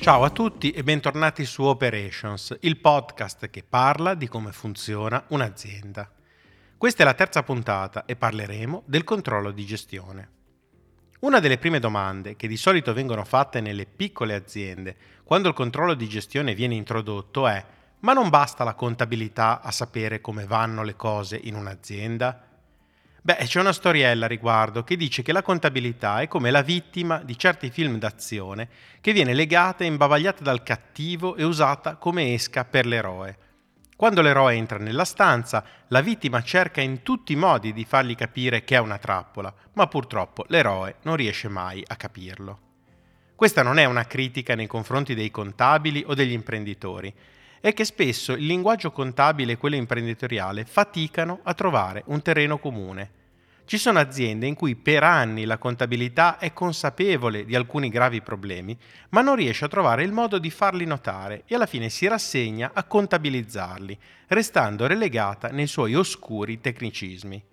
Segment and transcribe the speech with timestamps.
[0.00, 6.10] Ciao a tutti e bentornati su Operations, il podcast che parla di come funziona un'azienda.
[6.78, 10.28] Questa è la terza puntata e parleremo del controllo di gestione.
[11.20, 15.92] Una delle prime domande che di solito vengono fatte nelle piccole aziende quando il controllo
[15.92, 17.62] di gestione viene introdotto è
[17.98, 22.48] ma non basta la contabilità a sapere come vanno le cose in un'azienda?
[23.22, 27.18] Beh, c'è una storiella a riguardo che dice che la contabilità è come la vittima
[27.18, 28.68] di certi film d'azione
[29.02, 33.36] che viene legata e imbavagliata dal cattivo e usata come esca per l'eroe.
[33.94, 38.64] Quando l'eroe entra nella stanza, la vittima cerca in tutti i modi di fargli capire
[38.64, 42.58] che è una trappola, ma purtroppo l'eroe non riesce mai a capirlo.
[43.36, 47.14] Questa non è una critica nei confronti dei contabili o degli imprenditori,
[47.60, 53.18] è che spesso il linguaggio contabile e quello imprenditoriale faticano a trovare un terreno comune.
[53.70, 58.76] Ci sono aziende in cui per anni la contabilità è consapevole di alcuni gravi problemi,
[59.10, 62.72] ma non riesce a trovare il modo di farli notare e alla fine si rassegna
[62.74, 63.96] a contabilizzarli,
[64.26, 67.44] restando relegata nei suoi oscuri tecnicismi.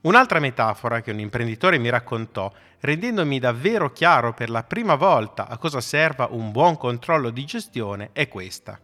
[0.00, 5.58] Un'altra metafora che un imprenditore mi raccontò, rendendomi davvero chiaro per la prima volta a
[5.58, 8.80] cosa serva un buon controllo di gestione, è questa.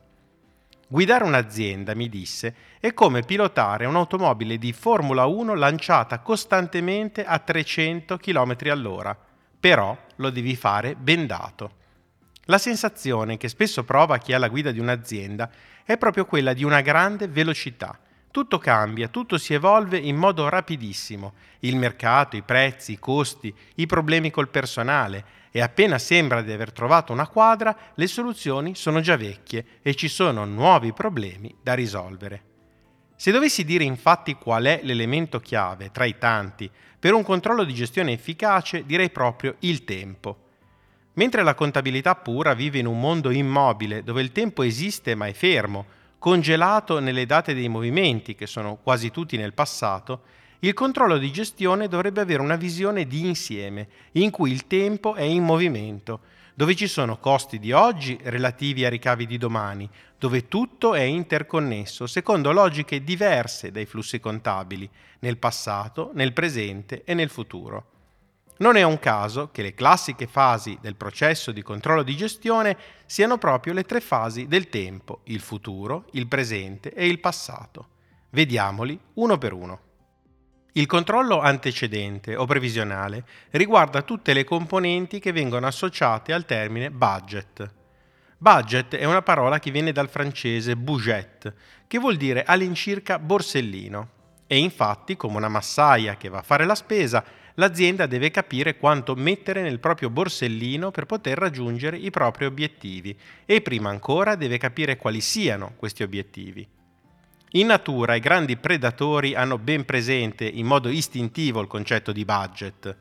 [0.94, 8.16] Guidare un'azienda, mi disse, è come pilotare un'automobile di Formula 1 lanciata costantemente a 300
[8.16, 9.18] km all'ora,
[9.58, 11.72] però lo devi fare bendato.
[12.44, 15.50] La sensazione che spesso prova chi ha la guida di un'azienda
[15.82, 17.98] è proprio quella di una grande velocità.
[18.30, 21.32] Tutto cambia, tutto si evolve in modo rapidissimo.
[21.60, 25.24] Il mercato, i prezzi, i costi, i problemi col personale,
[25.56, 30.08] e appena sembra di aver trovato una quadra, le soluzioni sono già vecchie e ci
[30.08, 32.42] sono nuovi problemi da risolvere.
[33.14, 37.72] Se dovessi dire infatti qual è l'elemento chiave tra i tanti per un controllo di
[37.72, 40.38] gestione efficace, direi proprio il tempo.
[41.12, 45.32] Mentre la contabilità pura vive in un mondo immobile dove il tempo esiste ma è
[45.32, 45.86] fermo,
[46.18, 50.22] congelato nelle date dei movimenti che sono quasi tutti nel passato,
[50.60, 55.22] il controllo di gestione dovrebbe avere una visione di insieme, in cui il tempo è
[55.22, 56.20] in movimento,
[56.54, 59.88] dove ci sono costi di oggi relativi a ricavi di domani,
[60.18, 64.88] dove tutto è interconnesso secondo logiche diverse dai flussi contabili,
[65.20, 67.90] nel passato, nel presente e nel futuro.
[68.56, 73.36] Non è un caso che le classiche fasi del processo di controllo di gestione siano
[73.36, 77.88] proprio le tre fasi del tempo, il futuro, il presente e il passato.
[78.30, 79.80] Vediamoli uno per uno.
[80.76, 87.72] Il controllo antecedente o previsionale riguarda tutte le componenti che vengono associate al termine budget.
[88.36, 91.54] Budget è una parola che viene dal francese budget,
[91.86, 94.08] che vuol dire all'incirca borsellino.
[94.48, 97.22] E infatti, come una massaia che va a fare la spesa,
[97.54, 103.60] l'azienda deve capire quanto mettere nel proprio borsellino per poter raggiungere i propri obiettivi e
[103.60, 106.66] prima ancora deve capire quali siano questi obiettivi.
[107.56, 112.96] In natura i grandi predatori hanno ben presente in modo istintivo il concetto di budget.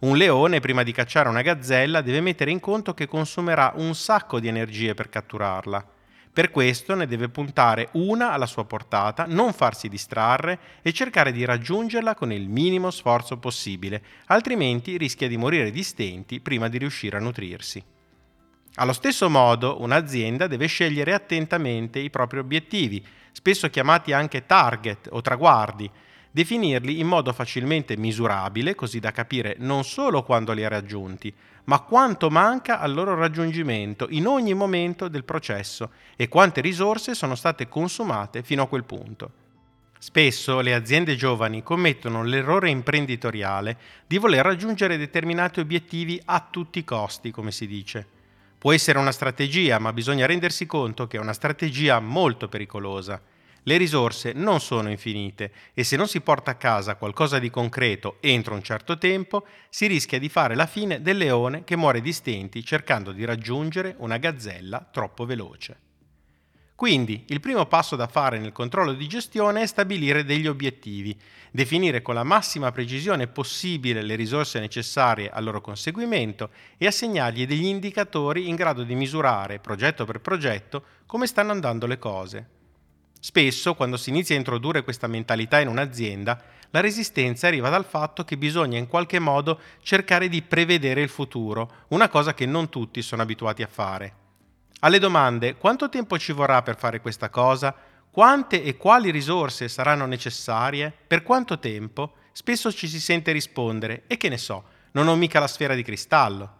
[0.00, 4.38] Un leone, prima di cacciare una gazzella, deve mettere in conto che consumerà un sacco
[4.38, 5.84] di energie per catturarla.
[6.32, 11.44] Per questo ne deve puntare una alla sua portata, non farsi distrarre e cercare di
[11.44, 17.16] raggiungerla con il minimo sforzo possibile, altrimenti rischia di morire di stenti prima di riuscire
[17.16, 17.82] a nutrirsi.
[18.80, 25.20] Allo stesso modo, un'azienda deve scegliere attentamente i propri obiettivi, spesso chiamati anche target o
[25.20, 25.90] traguardi,
[26.30, 31.34] definirli in modo facilmente misurabile, così da capire non solo quando li ha raggiunti,
[31.64, 37.34] ma quanto manca al loro raggiungimento in ogni momento del processo e quante risorse sono
[37.34, 39.30] state consumate fino a quel punto.
[39.98, 46.84] Spesso le aziende giovani commettono l'errore imprenditoriale di voler raggiungere determinati obiettivi a tutti i
[46.84, 48.17] costi, come si dice.
[48.58, 53.22] Può essere una strategia, ma bisogna rendersi conto che è una strategia molto pericolosa.
[53.62, 58.16] Le risorse non sono infinite e se non si porta a casa qualcosa di concreto
[58.20, 62.12] entro un certo tempo, si rischia di fare la fine del leone che muore di
[62.12, 65.87] stenti cercando di raggiungere una gazzella troppo veloce.
[66.78, 71.18] Quindi il primo passo da fare nel controllo di gestione è stabilire degli obiettivi,
[71.50, 77.64] definire con la massima precisione possibile le risorse necessarie al loro conseguimento e assegnargli degli
[77.64, 82.48] indicatori in grado di misurare, progetto per progetto, come stanno andando le cose.
[83.18, 86.40] Spesso, quando si inizia a introdurre questa mentalità in un'azienda,
[86.70, 91.86] la resistenza arriva dal fatto che bisogna in qualche modo cercare di prevedere il futuro,
[91.88, 94.26] una cosa che non tutti sono abituati a fare.
[94.80, 97.74] Alle domande quanto tempo ci vorrà per fare questa cosa,
[98.12, 104.16] quante e quali risorse saranno necessarie, per quanto tempo, spesso ci si sente rispondere e
[104.16, 106.56] che ne so, non ho mica la sfera di cristallo.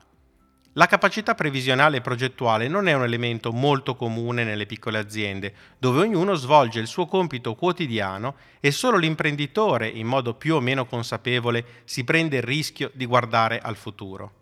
[0.72, 6.00] La capacità previsionale e progettuale non è un elemento molto comune nelle piccole aziende, dove
[6.00, 11.82] ognuno svolge il suo compito quotidiano e solo l'imprenditore, in modo più o meno consapevole,
[11.84, 14.37] si prende il rischio di guardare al futuro.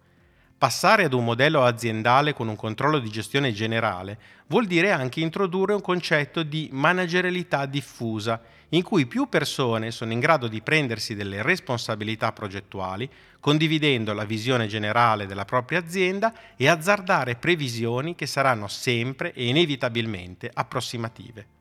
[0.59, 5.75] Passare ad un modello aziendale con un controllo di gestione generale vuol dire anche introdurre
[5.75, 11.43] un concetto di managerialità diffusa, in cui più persone sono in grado di prendersi delle
[11.43, 13.07] responsabilità progettuali,
[13.39, 20.51] condividendo la visione generale della propria azienda e azzardare previsioni che saranno sempre e inevitabilmente
[20.53, 21.56] approssimative.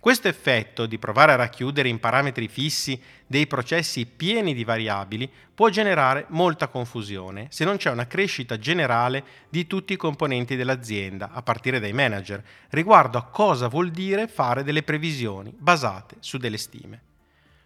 [0.00, 5.68] Questo effetto di provare a racchiudere in parametri fissi dei processi pieni di variabili può
[5.68, 11.42] generare molta confusione se non c'è una crescita generale di tutti i componenti dell'azienda, a
[11.42, 17.02] partire dai manager, riguardo a cosa vuol dire fare delle previsioni basate su delle stime.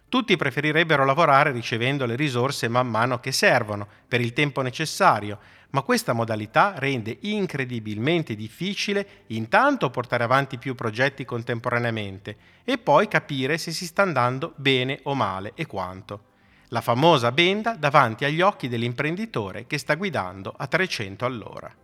[0.07, 5.39] Tutti preferirebbero lavorare ricevendo le risorse man mano che servono per il tempo necessario,
[5.71, 13.57] ma questa modalità rende incredibilmente difficile intanto portare avanti più progetti contemporaneamente e poi capire
[13.57, 16.33] se si sta andando bene o male e quanto.
[16.69, 21.75] La famosa benda davanti agli occhi dell'imprenditore che sta guidando a 300 all'ora.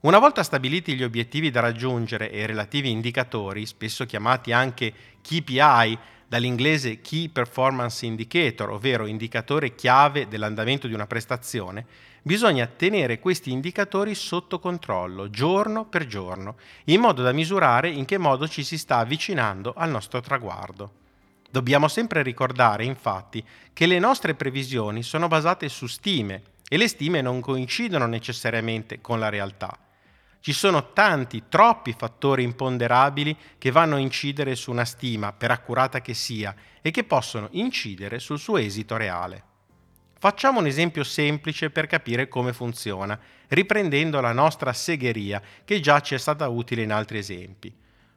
[0.00, 5.98] Una volta stabiliti gli obiettivi da raggiungere e i relativi indicatori, spesso chiamati anche KPI,
[6.28, 11.86] dall'inglese Key Performance Indicator, ovvero indicatore chiave dell'andamento di una prestazione,
[12.22, 16.56] bisogna tenere questi indicatori sotto controllo giorno per giorno,
[16.86, 21.04] in modo da misurare in che modo ci si sta avvicinando al nostro traguardo.
[21.48, 27.22] Dobbiamo sempre ricordare, infatti, che le nostre previsioni sono basate su stime e le stime
[27.22, 29.78] non coincidono necessariamente con la realtà.
[30.46, 36.00] Ci sono tanti, troppi fattori imponderabili che vanno a incidere su una stima, per accurata
[36.00, 39.42] che sia, e che possono incidere sul suo esito reale.
[40.16, 46.14] Facciamo un esempio semplice per capire come funziona, riprendendo la nostra segheria, che già ci
[46.14, 47.74] è stata utile in altri esempi.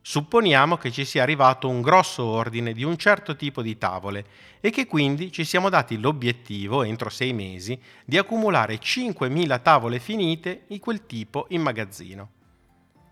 [0.09, 4.25] Supponiamo che ci sia arrivato un grosso ordine di un certo tipo di tavole
[4.59, 10.63] e che quindi ci siamo dati l'obiettivo, entro sei mesi, di accumulare 5.000 tavole finite
[10.65, 12.38] di quel tipo in magazzino.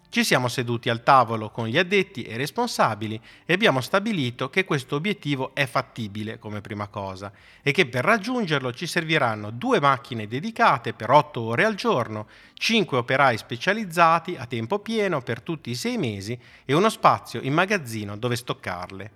[0.10, 4.96] Ci siamo seduti al tavolo con gli addetti e responsabili e abbiamo stabilito che questo
[4.96, 7.32] obiettivo è fattibile come prima cosa
[7.62, 12.98] e che per raggiungerlo ci serviranno due macchine dedicate per 8 ore al giorno, 5
[12.98, 18.18] operai specializzati a tempo pieno per tutti i 6 mesi e uno spazio in magazzino
[18.18, 19.12] dove stoccarle.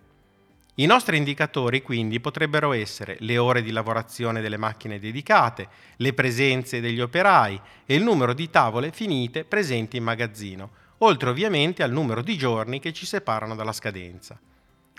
[0.76, 5.68] I nostri indicatori quindi potrebbero essere le ore di lavorazione delle macchine dedicate,
[5.98, 11.84] le presenze degli operai e il numero di tavole finite presenti in magazzino, oltre ovviamente
[11.84, 14.40] al numero di giorni che ci separano dalla scadenza.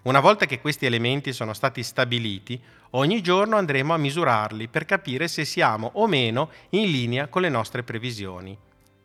[0.04, 2.60] Una volta che questi elementi sono stati stabiliti,
[2.90, 7.48] ogni giorno andremo a misurarli per capire se siamo o meno in linea con le
[7.48, 8.56] nostre previsioni.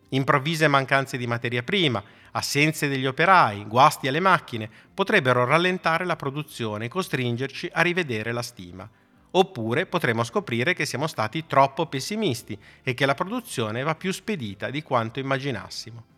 [0.09, 6.85] Improvvise mancanze di materia prima, assenze degli operai, guasti alle macchine potrebbero rallentare la produzione
[6.85, 8.89] e costringerci a rivedere la stima.
[9.31, 14.71] Oppure potremo scoprire che siamo stati troppo pessimisti e che la produzione va più spedita
[14.71, 16.15] di quanto immaginassimo.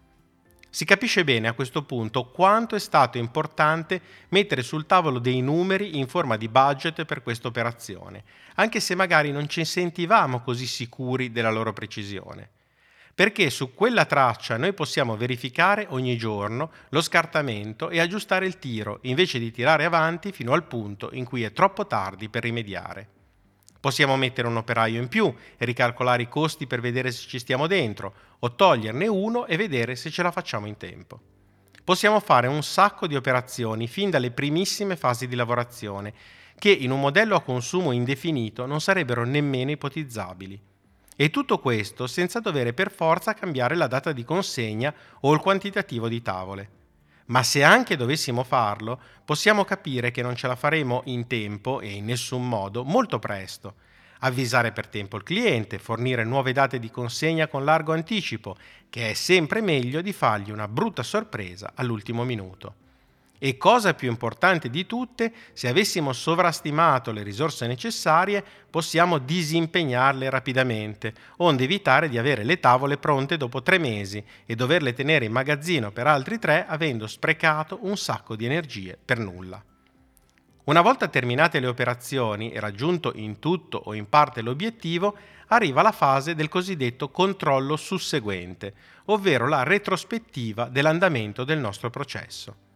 [0.71, 4.00] Si capisce bene a questo punto quanto è stato importante
[4.30, 8.23] mettere sul tavolo dei numeri in forma di budget per questa operazione,
[8.56, 12.49] anche se magari non ci sentivamo così sicuri della loro precisione.
[13.16, 18.99] Perché su quella traccia noi possiamo verificare ogni giorno lo scartamento e aggiustare il tiro,
[19.02, 23.19] invece di tirare avanti fino al punto in cui è troppo tardi per rimediare.
[23.80, 27.66] Possiamo mettere un operaio in più e ricalcolare i costi per vedere se ci stiamo
[27.66, 31.19] dentro, o toglierne uno e vedere se ce la facciamo in tempo.
[31.83, 36.14] Possiamo fare un sacco di operazioni fin dalle primissime fasi di lavorazione,
[36.57, 40.59] che in un modello a consumo indefinito non sarebbero nemmeno ipotizzabili.
[41.16, 46.09] E tutto questo senza dover per forza cambiare la data di consegna o il quantitativo
[46.09, 46.78] di tavole
[47.30, 51.92] ma se anche dovessimo farlo, possiamo capire che non ce la faremo in tempo e
[51.92, 53.76] in nessun modo molto presto.
[54.19, 58.57] Avvisare per tempo il cliente, fornire nuove date di consegna con largo anticipo,
[58.90, 62.88] che è sempre meglio di fargli una brutta sorpresa all'ultimo minuto.
[63.41, 71.13] E cosa più importante di tutte, se avessimo sovrastimato le risorse necessarie, possiamo disimpegnarle rapidamente,
[71.37, 75.91] onde evitare di avere le tavole pronte dopo tre mesi e doverle tenere in magazzino
[75.91, 79.63] per altri tre, avendo sprecato un sacco di energie per nulla.
[80.65, 85.15] Una volta terminate le operazioni e raggiunto in tutto o in parte l'obiettivo,
[85.47, 88.73] arriva la fase del cosiddetto controllo susseguente,
[89.05, 92.67] ovvero la retrospettiva dell'andamento del nostro processo.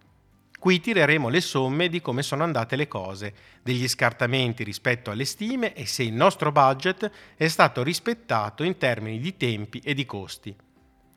[0.63, 5.73] Qui tireremo le somme di come sono andate le cose, degli scartamenti rispetto alle stime
[5.73, 10.55] e se il nostro budget è stato rispettato in termini di tempi e di costi.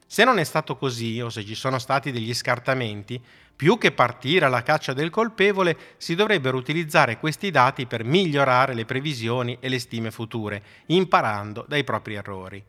[0.05, 3.23] Se non è stato così o se ci sono stati degli scartamenti,
[3.55, 8.85] più che partire alla caccia del colpevole, si dovrebbero utilizzare questi dati per migliorare le
[8.85, 12.65] previsioni e le stime future, imparando dai propri errori.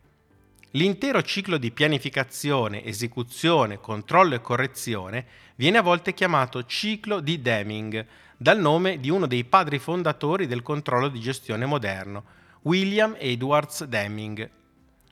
[0.72, 8.06] L'intero ciclo di pianificazione, esecuzione, controllo e correzione viene a volte chiamato ciclo di Deming,
[8.36, 12.24] dal nome di uno dei padri fondatori del controllo di gestione moderno,
[12.62, 14.50] William Edwards Deming,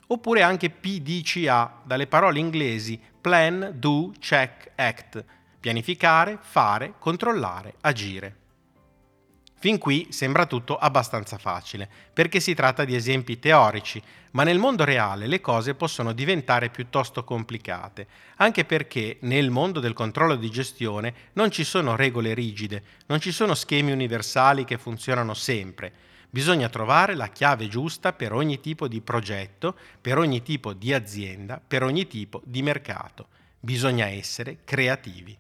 [0.09, 5.25] oppure anche PDCA, dalle parole inglesi Plan, Do, Check, Act,
[5.59, 8.45] pianificare, fare, controllare, agire.
[9.59, 14.85] Fin qui sembra tutto abbastanza facile, perché si tratta di esempi teorici, ma nel mondo
[14.85, 21.15] reale le cose possono diventare piuttosto complicate, anche perché nel mondo del controllo di gestione
[21.33, 25.91] non ci sono regole rigide, non ci sono schemi universali che funzionano sempre.
[26.29, 31.63] Bisogna trovare la chiave giusta per ogni tipo di progetto, per ogni tipo di azienda,
[31.67, 33.29] per ogni tipo di mercato.
[33.59, 35.37] Bisogna essere creativi.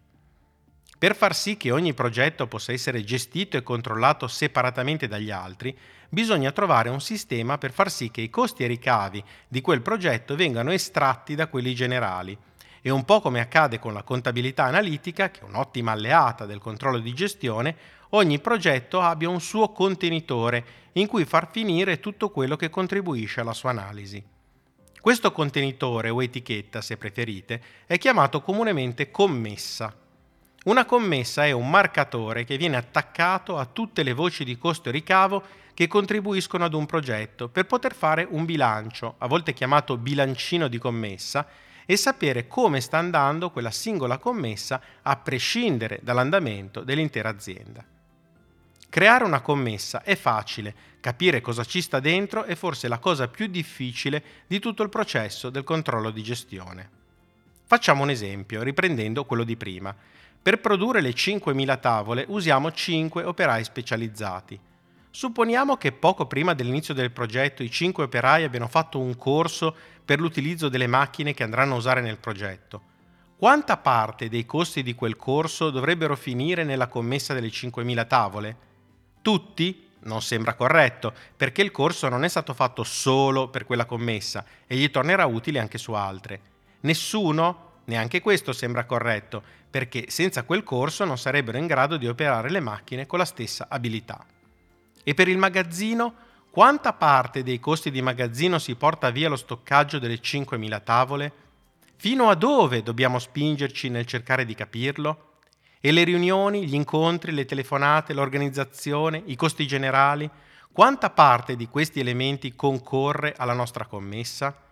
[0.98, 5.76] Per far sì che ogni progetto possa essere gestito e controllato separatamente dagli altri,
[6.08, 10.34] bisogna trovare un sistema per far sì che i costi e ricavi di quel progetto
[10.36, 12.36] vengano estratti da quelli generali.
[12.80, 16.98] E un po' come accade con la contabilità analitica, che è un'ottima alleata del controllo
[16.98, 17.76] di gestione,
[18.10, 23.52] ogni progetto abbia un suo contenitore in cui far finire tutto quello che contribuisce alla
[23.52, 24.24] sua analisi.
[24.98, 30.04] Questo contenitore o etichetta, se preferite, è chiamato comunemente commessa.
[30.66, 34.92] Una commessa è un marcatore che viene attaccato a tutte le voci di costo e
[34.92, 35.44] ricavo
[35.74, 40.78] che contribuiscono ad un progetto per poter fare un bilancio, a volte chiamato bilancino di
[40.78, 41.46] commessa,
[41.86, 47.84] e sapere come sta andando quella singola commessa a prescindere dall'andamento dell'intera azienda.
[48.88, 53.46] Creare una commessa è facile, capire cosa ci sta dentro è forse la cosa più
[53.46, 56.90] difficile di tutto il processo del controllo di gestione.
[57.68, 59.94] Facciamo un esempio, riprendendo quello di prima.
[60.46, 64.56] Per produrre le 5.000 tavole usiamo 5 operai specializzati.
[65.10, 69.74] Supponiamo che poco prima dell'inizio del progetto i 5 operai abbiano fatto un corso
[70.04, 72.80] per l'utilizzo delle macchine che andranno a usare nel progetto.
[73.36, 78.56] Quanta parte dei costi di quel corso dovrebbero finire nella commessa delle 5.000 tavole?
[79.22, 79.88] Tutti?
[80.02, 84.76] Non sembra corretto, perché il corso non è stato fatto solo per quella commessa e
[84.76, 86.40] gli tornerà utile anche su altre.
[86.82, 87.64] Nessuno?
[87.86, 92.60] Neanche questo sembra corretto, perché senza quel corso non sarebbero in grado di operare le
[92.60, 94.24] macchine con la stessa abilità.
[95.04, 96.14] E per il magazzino,
[96.50, 101.32] quanta parte dei costi di magazzino si porta via lo stoccaggio delle 5.000 tavole?
[101.96, 105.38] Fino a dove dobbiamo spingerci nel cercare di capirlo?
[105.80, 110.28] E le riunioni, gli incontri, le telefonate, l'organizzazione, i costi generali?
[110.72, 114.65] Quanta parte di questi elementi concorre alla nostra commessa?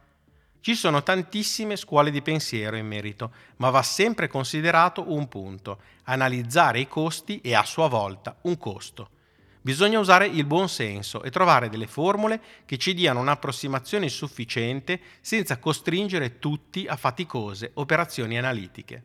[0.65, 6.81] Ci sono tantissime scuole di pensiero in merito, ma va sempre considerato un punto, analizzare
[6.81, 9.11] i costi e a sua volta un costo.
[9.61, 15.59] Bisogna usare il buon senso e trovare delle formule che ci diano un'approssimazione sufficiente senza
[15.59, 19.03] costringere tutti a faticose operazioni analitiche.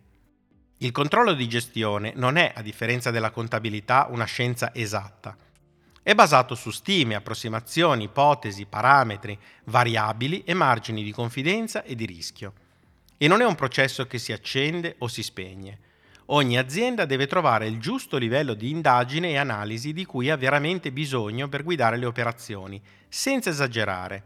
[0.77, 5.35] Il controllo di gestione non è, a differenza della contabilità, una scienza esatta
[6.09, 12.53] è basato su stime, approssimazioni, ipotesi, parametri, variabili e margini di confidenza e di rischio.
[13.15, 15.77] E non è un processo che si accende o si spegne.
[16.31, 20.91] Ogni azienda deve trovare il giusto livello di indagine e analisi di cui ha veramente
[20.91, 24.23] bisogno per guidare le operazioni, senza esagerare.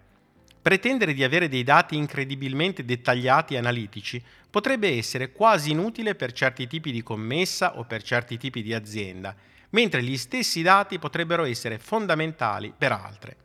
[0.61, 6.65] Pretendere di avere dei dati incredibilmente dettagliati e analitici potrebbe essere quasi inutile per certi
[6.65, 9.35] tipi di commessa o per certi tipi di azienda,
[9.73, 13.37] mentre gli stessi dati potrebbero essere fondamentali per altre.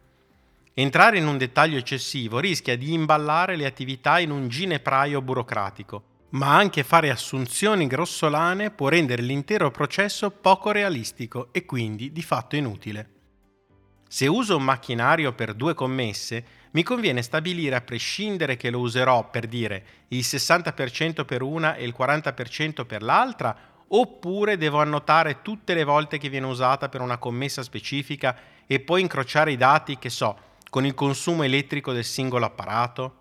[0.74, 6.56] Entrare in un dettaglio eccessivo rischia di imballare le attività in un ginepraio burocratico, ma
[6.56, 13.10] anche fare assunzioni grossolane può rendere l'intero processo poco realistico e quindi di fatto inutile.
[14.08, 19.28] Se uso un macchinario per due commesse, mi conviene stabilire a prescindere che lo userò
[19.28, 23.56] per dire il 60% per una e il 40% per l'altra
[23.88, 29.00] oppure devo annotare tutte le volte che viene usata per una commessa specifica e poi
[29.00, 30.36] incrociare i dati, che so,
[30.70, 33.16] con il consumo elettrico del singolo apparato?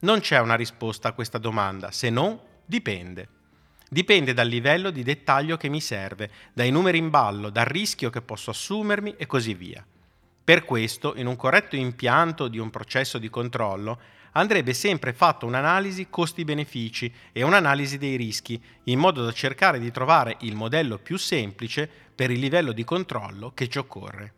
[0.00, 3.28] Non c'è una risposta a questa domanda, se non dipende.
[3.88, 8.22] Dipende dal livello di dettaglio che mi serve, dai numeri in ballo, dal rischio che
[8.22, 9.84] posso assumermi e così via.
[10.44, 13.98] Per questo, in un corretto impianto di un processo di controllo,
[14.34, 20.36] andrebbe sempre fatta un'analisi costi-benefici e un'analisi dei rischi, in modo da cercare di trovare
[20.40, 24.34] il modello più semplice per il livello di controllo che ci occorre.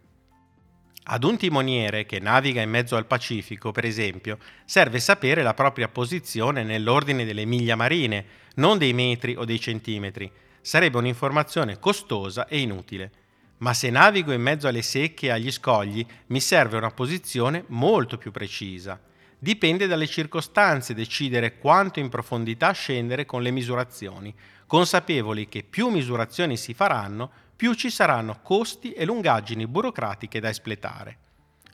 [1.09, 5.89] Ad un timoniere che naviga in mezzo al Pacifico, per esempio, serve sapere la propria
[5.89, 8.25] posizione nell'ordine delle miglia marine,
[8.57, 10.29] non dei metri o dei centimetri.
[10.61, 13.13] Sarebbe un'informazione costosa e inutile.
[13.59, 18.19] Ma se navigo in mezzo alle secche e agli scogli, mi serve una posizione molto
[18.19, 19.01] più precisa.
[19.39, 24.35] Dipende dalle circostanze decidere quanto in profondità scendere con le misurazioni,
[24.67, 31.19] consapevoli che più misurazioni si faranno, più ci saranno costi e lungaggini burocratiche da espletare.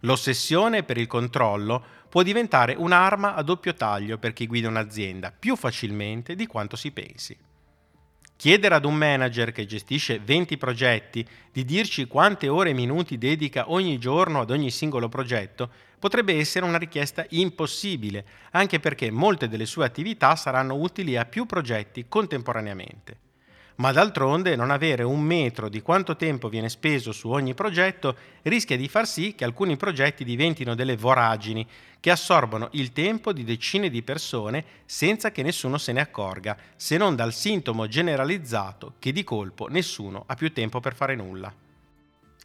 [0.00, 5.54] L'ossessione per il controllo può diventare un'arma a doppio taglio per chi guida un'azienda più
[5.54, 7.36] facilmente di quanto si pensi.
[8.42, 13.70] Chiedere ad un manager che gestisce 20 progetti di dirci quante ore e minuti dedica
[13.70, 19.64] ogni giorno ad ogni singolo progetto potrebbe essere una richiesta impossibile, anche perché molte delle
[19.64, 23.21] sue attività saranno utili a più progetti contemporaneamente
[23.76, 28.76] ma d'altronde non avere un metro di quanto tempo viene speso su ogni progetto rischia
[28.76, 31.66] di far sì che alcuni progetti diventino delle voragini
[32.00, 36.96] che assorbono il tempo di decine di persone senza che nessuno se ne accorga, se
[36.96, 41.52] non dal sintomo generalizzato che di colpo nessuno ha più tempo per fare nulla.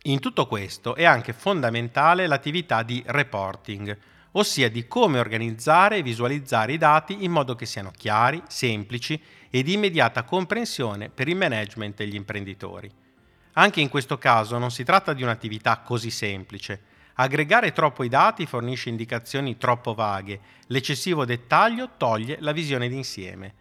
[0.03, 3.97] In tutto questo è anche fondamentale l'attività di reporting,
[4.31, 9.19] ossia di come organizzare e visualizzare i dati in modo che siano chiari, semplici
[9.49, 12.89] e di immediata comprensione per il management e gli imprenditori.
[13.53, 16.81] Anche in questo caso non si tratta di un'attività così semplice.
[17.15, 23.53] Aggregare troppo i dati fornisce indicazioni troppo vaghe, l'eccessivo dettaglio toglie la visione d'insieme.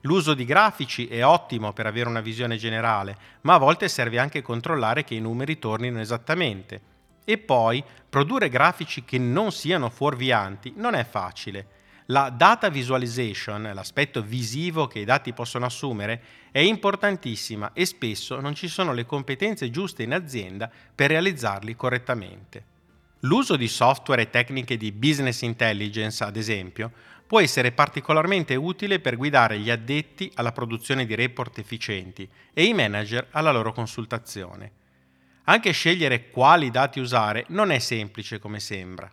[0.00, 4.42] L'uso di grafici è ottimo per avere una visione generale, ma a volte serve anche
[4.42, 6.93] controllare che i numeri tornino esattamente.
[7.24, 11.66] E poi, produrre grafici che non siano fuorvianti non è facile.
[12.08, 18.54] La data visualization, l'aspetto visivo che i dati possono assumere, è importantissima e spesso non
[18.54, 22.72] ci sono le competenze giuste in azienda per realizzarli correttamente.
[23.20, 26.92] L'uso di software e tecniche di business intelligence, ad esempio,
[27.26, 32.74] può essere particolarmente utile per guidare gli addetti alla produzione di report efficienti e i
[32.74, 34.82] manager alla loro consultazione.
[35.44, 39.12] Anche scegliere quali dati usare non è semplice come sembra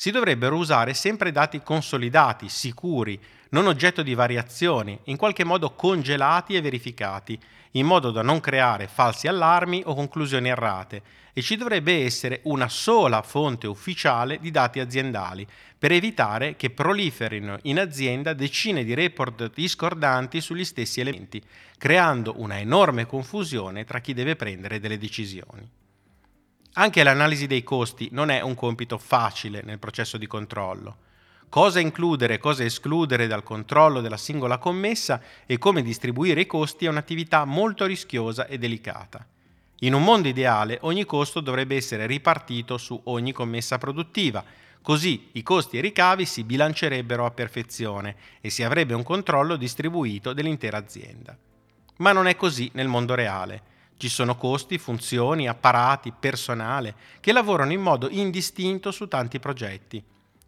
[0.00, 6.54] si dovrebbero usare sempre dati consolidati, sicuri, non oggetto di variazioni, in qualche modo congelati
[6.54, 7.36] e verificati,
[7.72, 12.68] in modo da non creare falsi allarmi o conclusioni errate, e ci dovrebbe essere una
[12.68, 15.44] sola fonte ufficiale di dati aziendali,
[15.76, 21.42] per evitare che proliferino in azienda decine di report discordanti sugli stessi elementi,
[21.76, 25.68] creando una enorme confusione tra chi deve prendere delle decisioni.
[26.74, 30.96] Anche l'analisi dei costi non è un compito facile nel processo di controllo.
[31.48, 36.84] Cosa includere e cosa escludere dal controllo della singola commessa e come distribuire i costi
[36.84, 39.26] è un'attività molto rischiosa e delicata.
[39.82, 44.44] In un mondo ideale ogni costo dovrebbe essere ripartito su ogni commessa produttiva,
[44.82, 49.56] così i costi e i ricavi si bilancerebbero a perfezione e si avrebbe un controllo
[49.56, 51.36] distribuito dell'intera azienda.
[51.98, 53.62] Ma non è così nel mondo reale.
[53.98, 60.00] Ci sono costi, funzioni, apparati, personale che lavorano in modo indistinto su tanti progetti.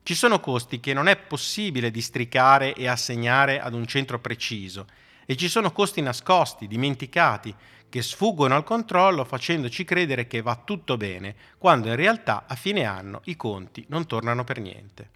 [0.04, 4.86] Ci sono costi che non è possibile districare e assegnare ad un centro preciso
[5.26, 7.52] e ci sono costi nascosti, dimenticati,
[7.88, 12.84] che sfuggono al controllo facendoci credere che va tutto bene, quando in realtà a fine
[12.84, 15.10] anno i conti non tornano per niente.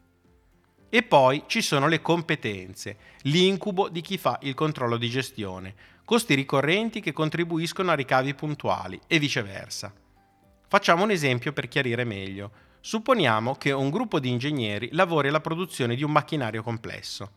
[0.89, 6.35] E poi ci sono le competenze, l'incubo di chi fa il controllo di gestione, costi
[6.35, 9.93] ricorrenti che contribuiscono a ricavi puntuali e viceversa.
[10.69, 12.51] Facciamo un esempio per chiarire meglio.
[12.81, 17.31] Supponiamo che un gruppo di ingegneri lavori alla produzione di un macchinario complesso.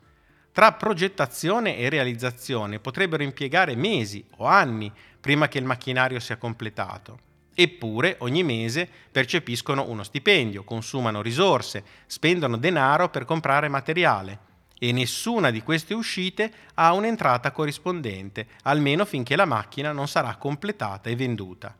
[0.51, 7.19] Tra progettazione e realizzazione potrebbero impiegare mesi o anni prima che il macchinario sia completato.
[7.53, 14.46] Eppure ogni mese percepiscono uno stipendio, consumano risorse, spendono denaro per comprare materiale
[14.79, 21.09] e nessuna di queste uscite ha un'entrata corrispondente, almeno finché la macchina non sarà completata
[21.09, 21.75] e venduta.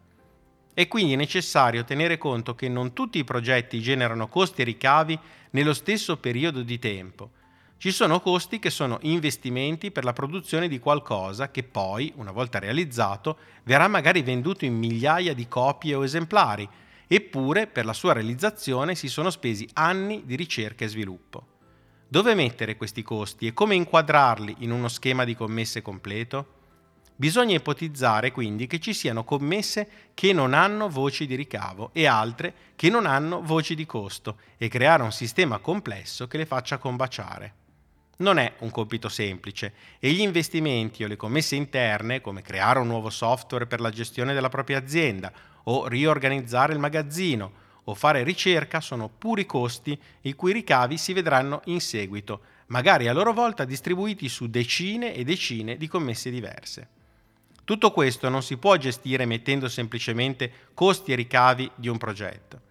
[0.74, 5.18] È quindi necessario tenere conto che non tutti i progetti generano costi e ricavi
[5.52, 7.32] nello stesso periodo di tempo.
[7.78, 12.60] Ci sono costi che sono investimenti per la produzione di qualcosa che poi, una volta
[12.60, 16.68] realizzato, verrà magari venduto in migliaia di copie o esemplari,
[17.08, 21.57] eppure per la sua realizzazione si sono spesi anni di ricerca e sviluppo.
[22.10, 26.56] Dove mettere questi costi e come inquadrarli in uno schema di commesse completo?
[27.18, 32.54] Bisogna ipotizzare quindi che ci siano commesse che non hanno voci di ricavo e altre
[32.78, 37.54] che non hanno voci di costo e creare un sistema complesso che le faccia combaciare.
[38.20, 42.88] Non è un compito semplice e gli investimenti o le commesse interne, come creare un
[42.88, 45.30] nuovo software per la gestione della propria azienda
[45.64, 51.62] o riorganizzare il magazzino o fare ricerca, sono puri costi i cui ricavi si vedranno
[51.66, 56.90] in seguito, magari a loro volta distribuiti su decine e decine di commesse diverse.
[57.64, 62.62] Tutto questo non si può gestire mettendo semplicemente costi e ricavi di un progetto.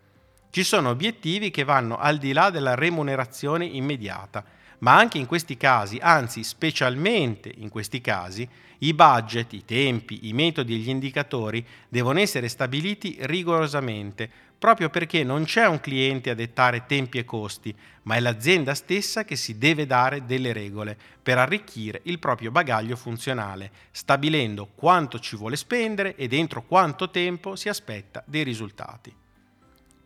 [0.50, 4.44] Ci sono obiettivi che vanno al di là della remunerazione immediata,
[4.78, 10.32] ma anche in questi casi, anzi specialmente in questi casi, i budget, i tempi, i
[10.32, 16.34] metodi e gli indicatori devono essere stabiliti rigorosamente proprio perché non c'è un cliente a
[16.34, 21.38] dettare tempi e costi, ma è l'azienda stessa che si deve dare delle regole per
[21.38, 27.68] arricchire il proprio bagaglio funzionale, stabilendo quanto ci vuole spendere e dentro quanto tempo si
[27.68, 29.14] aspetta dei risultati.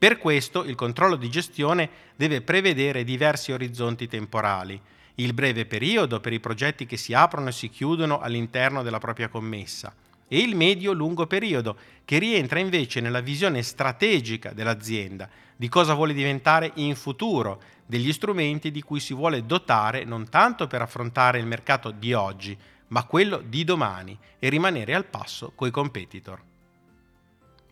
[0.01, 4.81] Per questo il controllo di gestione deve prevedere diversi orizzonti temporali,
[5.17, 9.29] il breve periodo per i progetti che si aprono e si chiudono all'interno della propria
[9.29, 9.95] commessa,
[10.27, 16.71] e il medio-lungo periodo, che rientra invece nella visione strategica dell'azienda, di cosa vuole diventare
[16.77, 21.91] in futuro, degli strumenti di cui si vuole dotare non tanto per affrontare il mercato
[21.91, 26.49] di oggi, ma quello di domani e rimanere al passo coi competitor.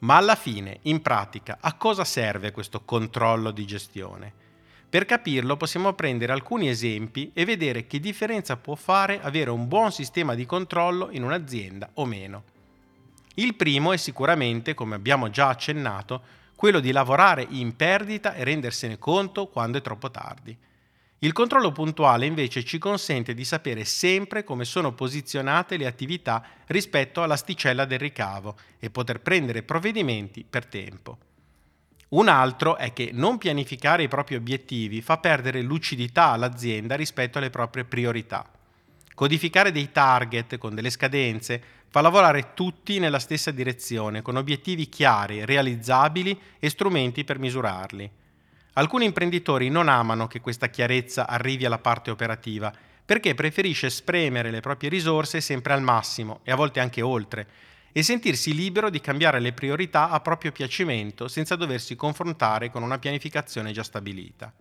[0.01, 4.33] Ma alla fine, in pratica, a cosa serve questo controllo di gestione?
[4.89, 9.91] Per capirlo possiamo prendere alcuni esempi e vedere che differenza può fare avere un buon
[9.93, 12.45] sistema di controllo in un'azienda o meno.
[13.35, 16.23] Il primo è sicuramente, come abbiamo già accennato,
[16.55, 20.57] quello di lavorare in perdita e rendersene conto quando è troppo tardi.
[21.20, 27.24] Il controllo puntuale invece ci consente di sapere sempre come sono posizionate le attività rispetto
[27.24, 31.18] all'asticella del ricavo e poter prendere provvedimenti per tempo.
[32.11, 37.50] Un altro è che non pianificare i propri obiettivi fa perdere lucidità all'azienda rispetto alle
[37.50, 38.48] proprie priorità.
[39.12, 45.44] Codificare dei target con delle scadenze fa lavorare tutti nella stessa direzione, con obiettivi chiari,
[45.44, 48.09] realizzabili e strumenti per misurarli.
[48.79, 52.73] Alcuni imprenditori non amano che questa chiarezza arrivi alla parte operativa,
[53.05, 57.49] perché preferisce spremere le proprie risorse sempre al massimo e a volte anche oltre,
[57.91, 63.01] e sentirsi libero di cambiare le priorità a proprio piacimento senza doversi confrontare con una
[63.01, 64.53] pianificazione già stabilita.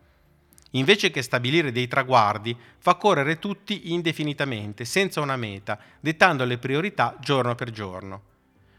[0.72, 7.16] Invece che stabilire dei traguardi, fa correre tutti indefinitamente, senza una meta, dettando le priorità
[7.20, 8.22] giorno per giorno.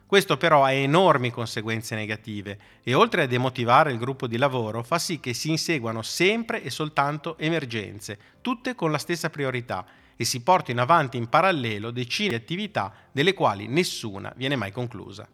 [0.09, 4.99] Questo però ha enormi conseguenze negative e oltre a demotivare il gruppo di lavoro fa
[4.99, 9.85] sì che si inseguano sempre e soltanto emergenze, tutte con la stessa priorità,
[10.17, 15.29] e si portino avanti in parallelo decine di attività delle quali nessuna viene mai conclusa.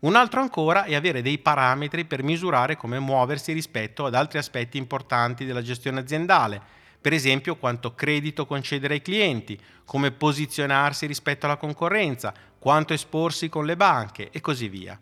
[0.00, 4.78] Un altro ancora è avere dei parametri per misurare come muoversi rispetto ad altri aspetti
[4.78, 6.62] importanti della gestione aziendale,
[7.06, 13.64] per esempio quanto credito concedere ai clienti, come posizionarsi rispetto alla concorrenza, quanto esporsi con
[13.64, 15.00] le banche e così via.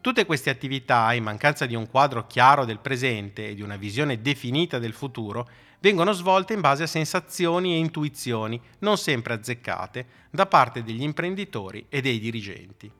[0.00, 4.22] Tutte queste attività, in mancanza di un quadro chiaro del presente e di una visione
[4.22, 5.46] definita del futuro,
[5.80, 11.84] vengono svolte in base a sensazioni e intuizioni non sempre azzeccate da parte degli imprenditori
[11.90, 12.90] e dei dirigenti.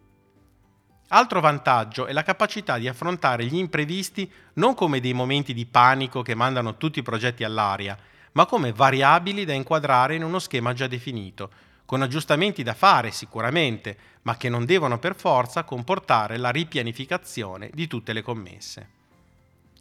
[1.09, 6.21] Altro vantaggio è la capacità di affrontare gli imprevisti non come dei momenti di panico
[6.21, 7.99] che mandano tutti i progetti all'aria,
[8.35, 11.51] ma come variabili da inquadrare in uno schema già definito,
[11.85, 17.87] con aggiustamenti da fare sicuramente, ma che non devono per forza comportare la ripianificazione di
[17.87, 18.89] tutte le commesse.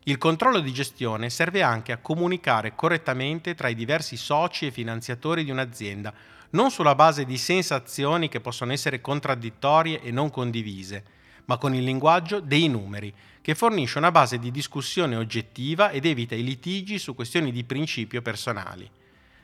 [0.04, 5.44] Il controllo di gestione serve anche a comunicare correttamente tra i diversi soci e finanziatori
[5.46, 6.14] di un'azienda,
[6.52, 11.04] non sulla base di sensazioni che possono essere contraddittorie e non condivise,
[11.46, 16.36] ma con il linguaggio dei numeri, che fornisce una base di discussione oggettiva ed evita
[16.36, 18.90] i litigi su questioni di principio personali.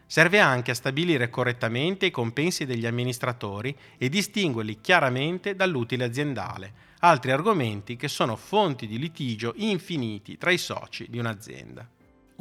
[0.05, 7.31] Serve anche a stabilire correttamente i compensi degli amministratori e distinguerli chiaramente dall'utile aziendale, altri
[7.31, 11.87] argomenti che sono fonti di litigio infiniti tra i soci di un'azienda.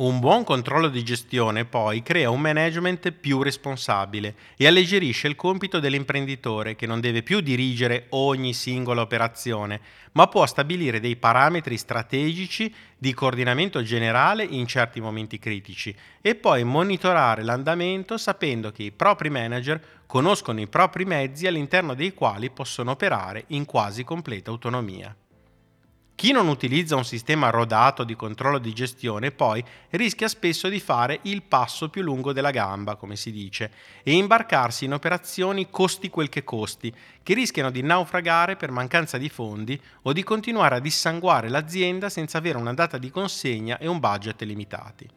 [0.00, 5.80] Un buon controllo di gestione poi crea un management più responsabile e alleggerisce il compito
[5.80, 9.80] dell'imprenditore che non deve più dirigere ogni singola operazione,
[10.12, 16.62] ma può stabilire dei parametri strategici di coordinamento generale in certi momenti critici e poi
[16.62, 22.92] monitorare l'andamento sapendo che i propri manager conoscono i propri mezzi all'interno dei quali possono
[22.92, 25.12] operare in quasi completa autonomia.
[26.18, 31.20] Chi non utilizza un sistema rodato di controllo di gestione poi rischia spesso di fare
[31.22, 33.70] il passo più lungo della gamba, come si dice,
[34.02, 39.28] e imbarcarsi in operazioni costi quel che costi, che rischiano di naufragare per mancanza di
[39.28, 44.00] fondi o di continuare a dissanguare l'azienda senza avere una data di consegna e un
[44.00, 45.08] budget limitati.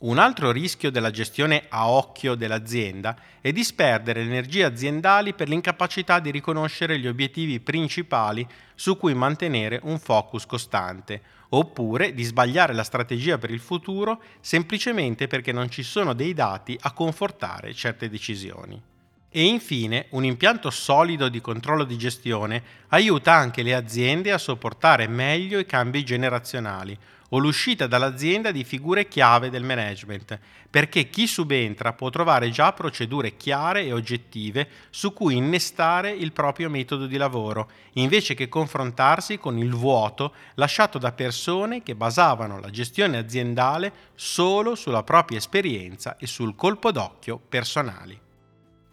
[0.00, 6.20] Un altro rischio della gestione a occhio dell'azienda è disperdere le energie aziendali per l'incapacità
[6.20, 12.82] di riconoscere gli obiettivi principali su cui mantenere un focus costante, oppure di sbagliare la
[12.82, 18.89] strategia per il futuro semplicemente perché non ci sono dei dati a confortare certe decisioni.
[19.32, 25.06] E infine, un impianto solido di controllo di gestione aiuta anche le aziende a sopportare
[25.06, 26.98] meglio i cambi generazionali,
[27.32, 30.36] o l'uscita dall'azienda di figure chiave del management,
[30.68, 36.68] perché chi subentra può trovare già procedure chiare e oggettive su cui innestare il proprio
[36.68, 42.70] metodo di lavoro, invece che confrontarsi con il vuoto lasciato da persone che basavano la
[42.70, 48.18] gestione aziendale solo sulla propria esperienza e sul colpo d'occhio personali.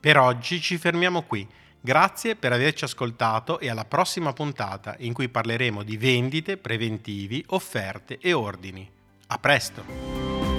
[0.07, 1.45] Per oggi ci fermiamo qui.
[1.81, 8.17] Grazie per averci ascoltato e alla prossima puntata in cui parleremo di vendite, preventivi, offerte
[8.21, 8.89] e ordini.
[9.27, 10.56] A presto!